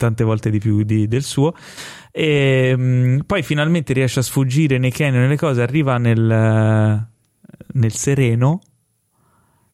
[0.00, 1.54] tante volte di più di- del suo.
[2.10, 7.06] E mh, poi finalmente riesce a sfuggire nei canyon e nelle cose, arriva nel,
[7.72, 8.60] nel sereno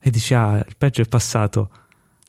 [0.00, 1.70] e dice ah, il peggio è passato.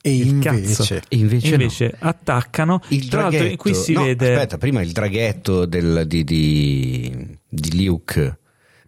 [0.00, 1.00] E Il invece, cazzo.
[1.08, 2.80] Invece, E invece attaccano.
[2.88, 4.32] Il Tra l'altro qui si no, vede...
[4.32, 8.38] aspetta, prima il draghetto del- di, di, di Luke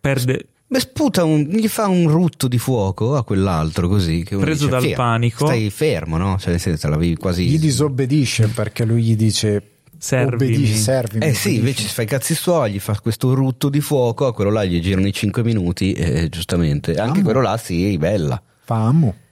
[0.00, 4.66] perde, Beh, sputa un, gli fa un rutto di fuoco a quell'altro così che Preso
[4.66, 6.36] dice, dal "Figa, panico." stai fermo no?
[6.38, 9.62] cioè nel senso te l'avevi quasi gli disobbedisce perché lui gli dice
[9.98, 10.52] Servimi.
[10.52, 11.24] obbedisci, servimi.
[11.26, 14.32] eh sì invece si fa i cazzi suoi gli fa questo rutto di fuoco a
[14.32, 17.22] quello là gli girano i 5 minuti e giustamente anche Ah.
[17.24, 19.08] quello là si ribella Famo.
[19.08, 19.29] eh,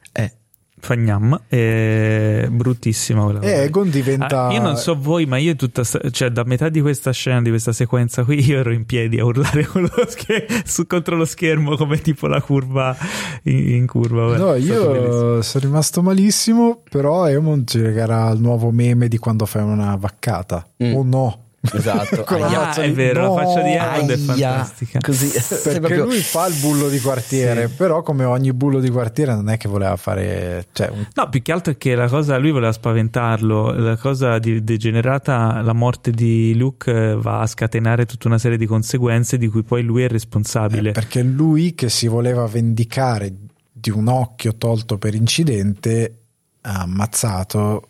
[0.81, 3.53] Fagnam è bruttissima quella cosa.
[3.53, 6.69] E Egon diventa Ah, io non so voi, ma io tutta sta- cioè da metà
[6.69, 10.05] di questa scena, di questa sequenza qui, io ero in piedi a urlare con lo
[10.09, 12.97] scher- su- contro lo schermo come tipo la curva
[13.45, 14.27] in, in curva.
[14.27, 14.39] vabbè.
[14.39, 19.97] No, io sono rimasto malissimo, però Emon era il nuovo meme di quando fai una
[19.97, 20.67] vaccata.
[20.83, 20.95] Mm.
[20.95, 21.43] O no?
[21.61, 22.61] Esatto Con la Aia.
[22.61, 24.99] Ah, faccia è vero, no, la faccia di Hammond è fantastica.
[25.01, 25.29] così
[25.63, 27.75] Perché proprio- lui fa il bullo di quartiere, Sì.
[27.75, 30.67] però come ogni bullo di quartiere non è che voleva fare...
[30.73, 34.39] Cioè, un- No, più che altro è che la cosa, lui voleva spaventarlo, la cosa
[34.39, 39.37] di- degenerata, la morte di Luke eh, va a scatenare tutta una serie di conseguenze
[39.39, 40.91] di cui poi lui è responsabile.
[40.91, 43.33] eh, perché lui che si voleva vendicare
[43.73, 46.15] di un occhio tolto per incidente
[46.63, 47.89] ha ammazzato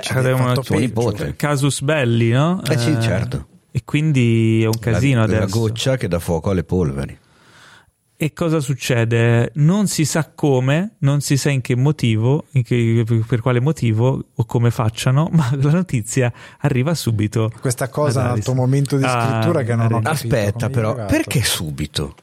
[0.00, 0.78] Cioè, suo peggio.
[0.78, 1.34] nipote.
[1.36, 2.62] Casus belli, no?
[2.64, 5.58] eh sì certo E quindi è un casino la, la adesso.
[5.58, 7.18] goccia che dà fuoco alle polveri
[8.16, 9.50] E cosa succede?
[9.54, 14.26] Non si sa come, non si sa in che motivo, in che- per quale motivo
[14.32, 17.50] o come facciano, ma la notizia arriva subito.
[17.60, 21.04] Questa cosa è un altro momento di Ah, scrittura che non ho capito aspetta però
[21.06, 22.14] perché subito?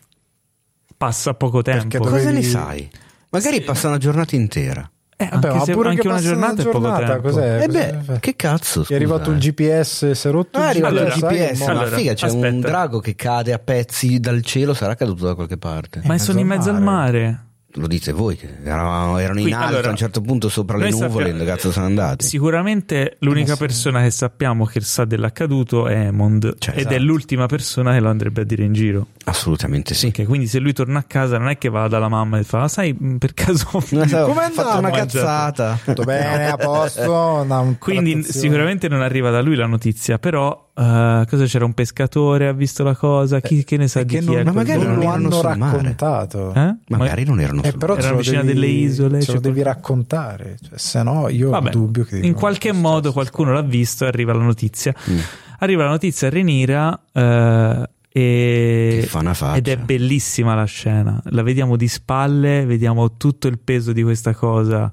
[0.95, 1.81] Passa poco tempo.
[1.87, 2.89] Perché cosa dovevi- ne sai?
[3.31, 4.89] magari passa una giornata intera
[5.21, 7.21] Eh, Vabbè, anche se- pure anche che una giornata è poco giornata, tempo.
[7.27, 7.63] cos'è?
[7.63, 8.85] Eh beh, che cazzo?
[8.87, 11.65] È arrivato un GPS, si è rotto Ah, è il arrivato Allora, il GPS, mo-
[11.65, 12.67] ma allora, figa, c'è un aspetta.
[12.69, 15.99] drago che cade a pezzi dal cielo, sarà caduto da qualche parte.
[16.05, 17.47] Ma sono in mezzo al mare.
[17.79, 20.89] Lo dite voi, che erano in Qui, alto allora, a un certo punto sopra le
[20.89, 22.25] nuvole, sappiamo- cazzo sono andati?
[22.25, 23.59] Sicuramente l'unica Eh, sì.
[23.59, 26.95] persona che sappiamo che sa dell'accaduto è Emond Cioè, ed esatto.
[26.95, 29.07] è l'ultima persona che lo andrebbe a dire in giro.
[29.25, 30.07] Assolutamente sì.
[30.07, 32.67] Ok, quindi se lui torna a casa non è che va dalla mamma e fa,
[32.67, 33.67] sai, mh, per caso...
[34.09, 35.79] So, Com'è ho fatto una cazzata.
[35.83, 37.11] Tutto bene, a posto.
[37.43, 41.73] una- un- Quindi sicuramente non arriva da lui la notizia, però eh, cosa c'era un
[41.73, 44.53] pescatore, ha visto la cosa, chi che ne sa di che chi non, è ma
[44.53, 46.53] magari non lo hanno raccontato.
[46.53, 46.75] Eh?
[46.87, 50.77] Magari non erano Eh, però Erano vicino devi- delle isole, ce lo devi raccontare, cioè,
[50.77, 54.31] se no io Vabbè, ho dubbio che in qualche modo qualcuno l'ha visto e arriva
[54.31, 54.93] la notizia.
[55.09, 55.19] Mm.
[55.59, 58.97] Arriva la notizia a Renira eh, e...
[59.01, 59.57] Che fa una faccia.
[59.57, 61.21] Ed è bellissima la scena.
[61.25, 64.89] La vediamo di spalle, vediamo tutto il peso di questa cosa.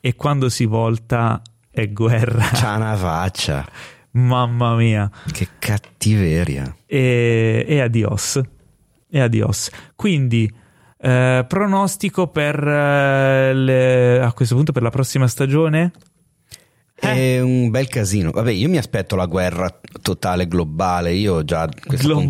[0.00, 2.50] E quando si volta è guerra.
[2.52, 3.64] C'ha una faccia.
[4.12, 5.10] Mamma mia.
[5.32, 6.74] Che cattiveria.
[6.86, 8.40] E, e adios.
[9.10, 9.70] E adios.
[9.94, 10.50] Quindi,
[10.98, 15.92] eh, pronostico per eh, le- a questo punto per la prossima stagione?
[17.00, 17.36] Eh.
[17.36, 18.30] È un bel casino.
[18.32, 21.12] Vabbè, io mi aspetto la guerra totale globale.
[21.12, 22.24] Io ho già questa Globale.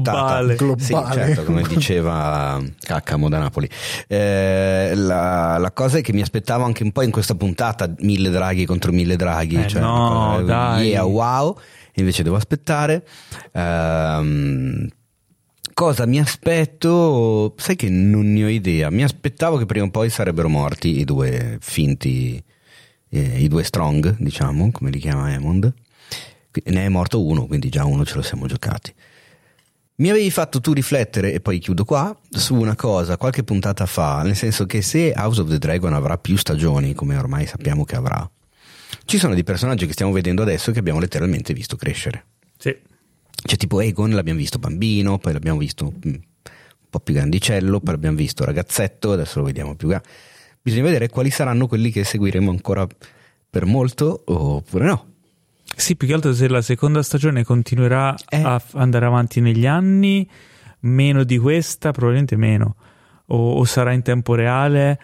[0.56, 0.76] puntata.
[0.78, 1.14] Sì, Globale.
[1.14, 3.68] certo, come diceva Caccamo da Napoli.
[4.06, 8.28] Eh, la, la cosa è che mi aspettavo anche un po' in questa puntata mille
[8.30, 9.56] draghi contro mille draghi.
[9.56, 10.88] Eh, cioè, no, dai.
[10.88, 11.58] Yeah, wow.
[11.94, 13.04] Invece devo aspettare.
[13.52, 14.88] Ehm,
[15.74, 17.54] Cosa mi aspetto?
[17.56, 18.90] Sai che non ne ho idea.
[18.90, 22.42] Mi aspettavo che prima o poi sarebbero morti i due finti,
[23.10, 25.38] eh, i due strong, diciamo, come li chiama.
[25.38, 28.94] Qui- Ne è morto uno, quindi già uno ce lo siamo giocati.
[29.96, 34.22] Mi avevi fatto tu riflettere, e poi chiudo qua, su una cosa qualche puntata fa,
[34.22, 37.96] nel senso che se House of the Dragon avrà più stagioni, come ormai sappiamo che
[37.96, 38.30] avrà,
[39.04, 42.24] ci sono dei personaggi che stiamo vedendo adesso che abbiamo letteralmente visto crescere.
[42.56, 42.76] Sì.
[43.42, 46.20] Cioè, tipo Egon l'abbiamo visto bambino, poi l'abbiamo visto mm, un
[46.90, 50.08] po' più grandicello, poi l'abbiamo visto ragazzetto, adesso lo vediamo più grande.
[50.62, 52.86] Bisogna vedere quali saranno quelli che seguiremo ancora
[53.50, 55.06] per molto oppure no.
[55.74, 58.42] Sì, più che altro se la seconda stagione continuerà Eh.
[58.42, 60.28] a andare avanti negli anni,
[60.80, 62.76] meno di questa, probabilmente meno.
[63.26, 64.98] O, o sarà in tempo reale,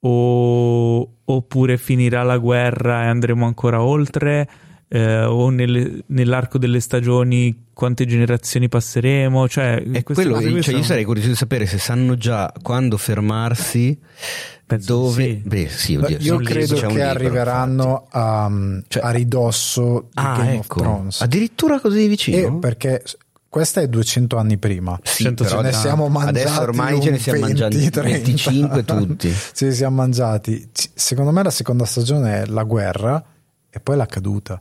[0.00, 4.48] o- oppure finirà la guerra e andremo ancora oltre.
[4.92, 10.82] Eh, o nelle- nell'arco delle stagioni quante generazioni passeremo cioè E quello, cose cioè, io
[10.82, 13.96] sarei curioso di sapere se sanno già quando fermarsi,
[14.66, 15.22] Penso dove...
[15.24, 15.42] sì.
[15.44, 18.50] Beh, sì, Beh, oddio, Io credo che libro, arriveranno a,
[18.88, 20.40] Cioè- a ridosso di infatti.
[20.40, 20.80] Game Ah, of ecco.
[20.80, 21.20] Thrones.
[21.20, 22.36] Addirittura così vicino?
[22.36, 23.02] E perché
[23.48, 24.98] questa è 200 anni prima.
[25.02, 27.90] Sì, 100 però Ce ne adesso- siamo mangiati adesso ormai ce ne siamo 20, mangiati
[27.90, 28.02] 30.
[28.02, 29.34] 25 tutti.
[29.54, 30.68] Ce ne siamo mangiati.
[30.94, 33.24] Secondo me la seconda stagione è la guerra
[33.70, 34.60] e poi la caduta.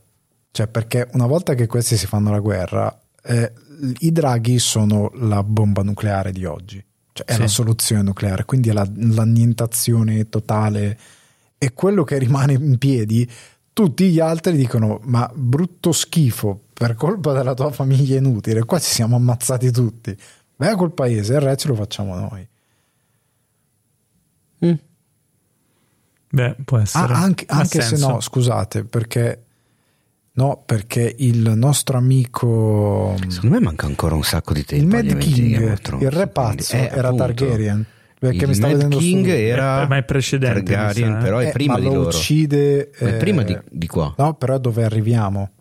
[0.60, 3.54] Cioè, perché una volta che questi si fanno la guerra, eh,
[4.00, 6.84] i draghi sono la bomba nucleare di oggi.
[7.14, 7.40] Cioè, è Sì.
[7.40, 11.00] la soluzione nucleare, quindi è la- l'annientazione totale.
[11.58, 13.26] E quello che rimane in piedi,
[13.72, 18.92] tutti gli altri dicono: Ma brutto schifo, per colpa della tua famiglia inutile, qua ci
[18.92, 20.14] siamo ammazzati tutti.
[20.58, 22.46] Vai quel paese, il re ce lo facciamo noi.
[24.66, 24.74] Mm.
[26.32, 29.44] beh può Ah, essere anche, Ha anche se no, scusate, perché
[30.46, 34.84] no, perché il nostro amico Secondo me manca ancora un sacco di tempo.
[34.86, 37.24] il Mad di King, il re quindi- pazzo eh, era appunto.
[37.26, 37.86] Targaryen.
[38.20, 41.20] Perché il mi sta Mad vedendo King su- era Eh, ma è precedente, Targaryen, sa,
[41.20, 41.22] eh.
[41.24, 42.08] però è Eh, prima ma di lo loro.
[42.10, 44.14] uccide Ma è prima eh, di, di qua.
[44.18, 45.52] No, però dove arriviamo?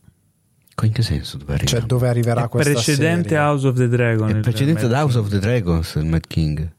[0.82, 1.78] In che senso dove arriviamo?
[1.80, 3.44] Cioè dove arriverà È questa precedente serie?
[3.44, 5.24] House of the Dragon È il precedente ad House King.
[5.24, 6.72] of the Dragons, il Mad King.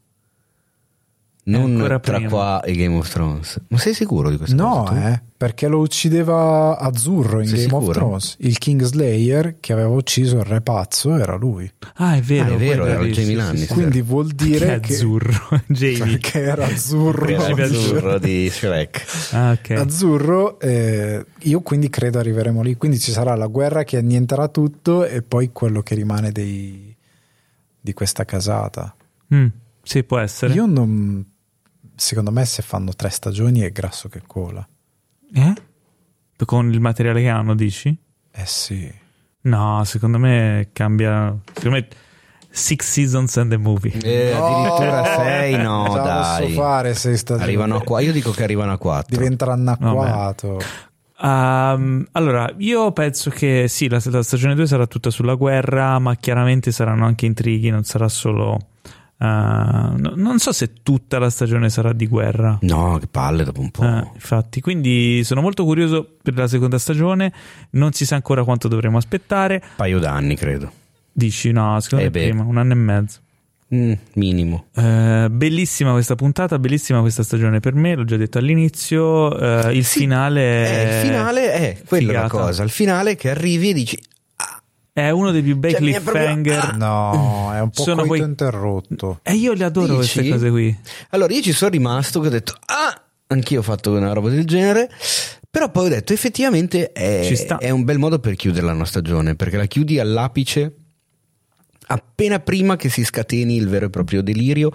[1.50, 2.30] Non tra prima.
[2.30, 3.60] qua e Game of Thrones.
[3.70, 7.80] Ma sei sicuro di questa No, eh, perché lo uccideva Azzurro in Sei Game of
[7.82, 7.92] sicuro?
[8.00, 8.36] Thrones.
[8.40, 11.70] Il Kingslayer che aveva ucciso il re pazzo era lui.
[11.96, 13.68] ah è vero Ah, è vero, era lì, Jamie Lannister.
[13.68, 13.74] sì.
[13.74, 17.28] Quindi vuol dire Che che azzurro Jamie perché era azzurro.
[17.28, 19.06] Era azzurro di Shrek.
[19.32, 22.76] ah ok Azzurro, eh, io quindi credo arriveremo lì.
[22.76, 26.96] Quindi ci sarà la guerra che annienterà tutto e poi quello che rimane dei-
[27.82, 28.94] di questa casata.
[29.34, 29.46] Mm,
[29.82, 31.26] sì può essere Io non.
[32.00, 34.66] Secondo me, se fanno tre stagioni è grasso che cola.
[35.34, 35.54] eh?
[36.46, 37.96] con il materiale che hanno dici?
[38.32, 38.90] Eh sì.
[39.42, 41.88] no secondo me cambia secondo me
[42.50, 45.24] Six Seasons and the Movie Eh, addirittura No!
[45.24, 46.42] sei, no, la dai.
[46.44, 47.44] posso fare sei stagioni.
[47.48, 48.00] Arrivano a qua.
[48.00, 49.16] Io dico che arrivano a 4.
[49.18, 50.60] Diventerà anacquato.
[51.22, 56.16] Ehm, allora, io penso che sì, la, la stagione 2 sarà tutta sulla guerra, ma
[56.16, 58.58] chiaramente saranno anche intrighi, non sarà solo...
[59.22, 62.58] eh, no- non so se tutta la stagione sarà di guerra.
[62.62, 63.84] No, che palle dopo un po'.
[63.84, 67.32] Eh, infatti, quindi sono molto curioso per la seconda stagione.
[67.72, 69.62] Non si sa ancora quanto dovremo aspettare.
[69.64, 70.72] Un paio d'anni, credo.
[71.12, 73.20] Dici no, secondo Eh me prima, un anno e mezzo.
[73.76, 74.66] Mm, minimo.
[74.74, 79.38] Eh, bellissima questa puntata, bellissima questa stagione per me, l'ho già detto all'inizio.
[79.38, 82.64] eh, il Sì, finale Eh, è, il finale è quella la cosa.
[82.64, 84.00] Il finale che arrivi e dici.
[85.08, 86.76] È uno dei più bei Cioè, è proprio- cliffhanger.
[86.78, 89.20] No, è un po' Sono quei- interrotto.
[89.24, 90.14] E io le adoro Dici?
[90.20, 90.78] queste cose qui.
[91.10, 94.46] Allora io ci sono rimasto che ho detto, ah, anch'io ho fatto una roba del
[94.46, 94.90] genere.
[95.52, 97.58] Però poi ho detto, effettivamente è, Ci sta.
[97.58, 100.74] è un bel modo per chiudere la nostra stagione, perché la chiudi all'apice
[101.88, 104.72] appena prima che si scateni il vero e proprio delirio,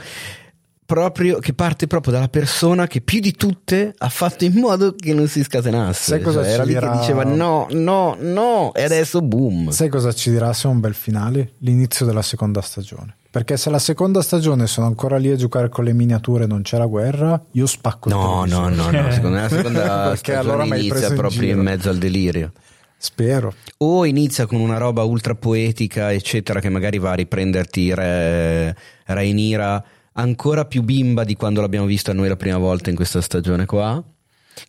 [0.87, 5.15] proprio, che parte proprio dalla persona che più di tutte ha fatto in modo che
[5.15, 6.11] non si scatenasse.
[6.11, 9.71] Sai cosa Cioè, era ci lì dirà- che diceva no, no, no, e adesso boom.
[9.71, 11.53] Sai cosa ci dirà se è un bel finale?
[11.59, 13.17] L'inizio della seconda stagione.
[13.35, 16.63] Perché se la seconda stagione sono ancora lì a giocare con le miniature e non
[16.63, 20.39] c'è la guerra, io spacco il No, no, no, no, secondo me la seconda stagione
[20.39, 21.57] allora inizia in proprio giro.
[21.57, 22.53] in mezzo al delirio.
[22.97, 23.53] Spero.
[23.79, 29.85] O inizia con una roba ultra poetica, eccetera, che magari va a riprenderti Re, Rhaenyra
[30.15, 34.03] ancora più bimba di quando l'abbiamo vista noi la prima volta in questa stagione qua.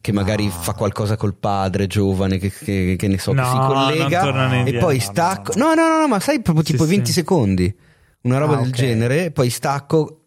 [0.02, 3.56] Che magari fa qualcosa col padre giovane, che, che- che ne so, No, che si
[3.56, 4.22] non collega
[4.54, 4.80] e indietro.
[4.88, 5.54] poi No, stacco.
[5.58, 6.90] No, no, no, no, ma sai proprio Sì, tipo sì.
[6.90, 7.76] 20 secondi,
[8.22, 8.74] una roba Ah, del ok.
[8.74, 10.25] genere, poi stacco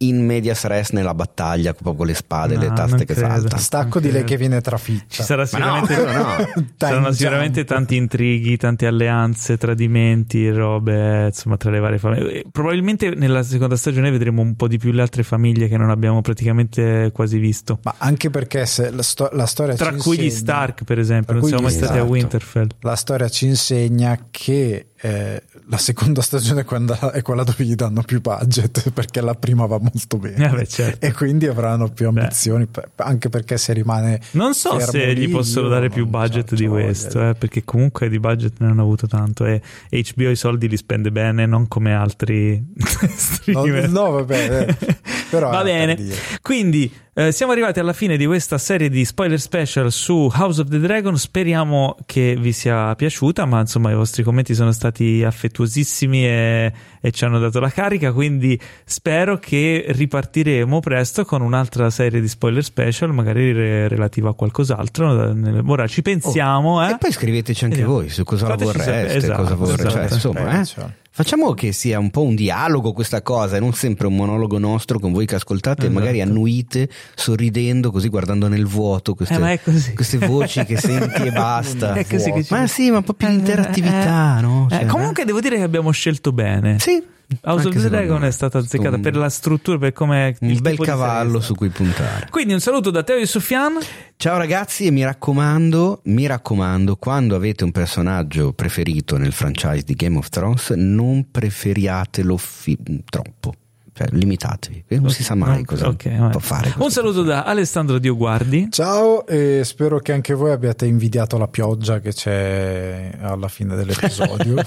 [0.00, 3.28] in medias res nella battaglia, proprio con le spade, No, le taste che credo.
[3.28, 3.60] saltano.
[3.60, 5.06] Stacco di lei che viene trafitta.
[5.08, 6.64] Ci sarà no, sicuramente, quello no.
[6.78, 12.32] saranno sicuramente tanti intrighi, tante alleanze, tradimenti, robe, insomma, tra le varie famiglie.
[12.32, 15.90] E Probabilmente nella seconda stagione vedremo un po' di più le altre famiglie che non
[15.90, 17.80] abbiamo praticamente quasi visto.
[17.82, 20.98] Ma anche perché se la, sto- la storia Tra ci cui gli insegna- Stark, per
[21.00, 22.04] esempio, Tra non siamo mai gli stati a.
[22.04, 22.68] Winterfell.
[22.80, 27.74] La storia ci insegna che eh, la seconda stagione è quella, è quella dove gli
[27.74, 30.46] danno più budget perché la prima va molto bene.
[30.46, 31.06] Eh beh, certo.
[31.06, 34.20] E quindi avranno più ambizioni, per- anche perché se rimane.
[34.32, 38.54] Non so se gli possono dare più budget di questo, eh, perché comunque di budget
[38.58, 43.08] ne hanno avuto tanto e HBO i soldi li spende bene, non come altri No,
[43.16, 43.88] streamer.
[43.88, 44.96] no, vabbè, eh,
[45.38, 45.96] Va bene.
[46.42, 50.68] Quindi Eh, siamo arrivati alla fine di questa serie di spoiler special su House of
[50.68, 51.18] the Dragon.
[51.18, 57.10] Speriamo che vi sia piaciuta, ma insomma i vostri commenti sono stati affettuosissimi e, e
[57.10, 58.12] ci hanno dato la carica.
[58.12, 64.34] Quindi spero che ripartiremo presto con un'altra serie di spoiler special, magari re- relativa a
[64.34, 65.34] qualcos'altro.
[65.66, 66.76] Ora ci pensiamo.
[66.76, 66.92] Oh, eh?
[66.92, 67.98] E poi scriveteci anche Vediamo.
[67.98, 69.82] voi su cosa la Fateci vorreste, sapere, esatto, cosa vorreste.
[69.88, 70.04] esatto.
[70.06, 70.84] Cioè, insomma, eh, Cioè,
[71.18, 75.00] Facciamo che sia un po' un dialogo questa cosa e non sempre un monologo nostro
[75.00, 75.98] con voi che ascoltate e Esatto.
[75.98, 79.60] magari annuite sorridendo così guardando nel vuoto queste, Eh,
[79.94, 81.92] queste voci che senti e basta.
[81.94, 84.68] È così che ci- Ma sì, ma un po' più di interattività, no?
[84.70, 86.78] Eh, Cioè, comunque devo dire che abbiamo scelto bene.
[86.78, 87.02] Sì.
[87.42, 90.34] House of anche the secondo Dragon è stata azzeccata Un- per la struttura, per come
[90.40, 92.28] un il bel di cavallo su cui puntare.
[92.30, 93.76] Quindi un saluto da Teo e Sofian.
[94.16, 99.94] Ciao ragazzi e mi raccomando, mi raccomando, quando avete un personaggio preferito nel franchise di
[99.94, 103.52] Game of Thrones, non preferiatelo fi- troppo.
[103.92, 106.30] Cioè, limitatevi, non si sa mai cosa Ok, vabbè.
[106.30, 106.72] può fare.
[106.78, 108.68] Un saluto da Alessandro Dioguardi.
[108.70, 114.54] Ciao e spero che anche voi abbiate invidiato la pioggia che c'è alla fine dell'episodio.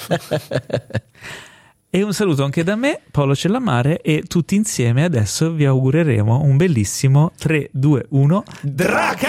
[1.94, 6.56] E un saluto anche da me, Paolo Cellamare, e tutti insieme adesso vi augureremo un
[6.56, 9.20] bellissimo 3, 2, 1 Dracaris!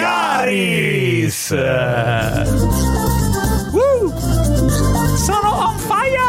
[3.73, 4.17] Woo!
[5.17, 6.21] Sono on fire!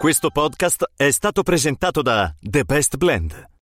[0.00, 3.55] Questo podcast è stato presentato da The Best Blend,